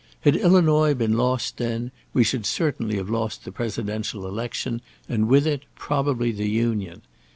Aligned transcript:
Had 0.21 0.35
Illinois 0.35 0.95
been 0.95 1.15
lost 1.15 1.57
then, 1.57 1.91
we 2.11 2.23
should 2.23 2.47
certainly 2.47 2.97
have 2.97 3.07
lost 3.07 3.45
the 3.45 3.51
Presidential 3.51 4.25
election, 4.27 4.81
and 5.07 5.27
with 5.27 5.45
it 5.45 5.63
probably 5.75 6.31
the 6.31 6.49
Union. 6.49 7.03